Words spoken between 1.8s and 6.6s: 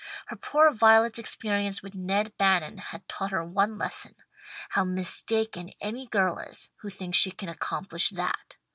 with Ned Bannon had taught her one lesson how mistaken any girl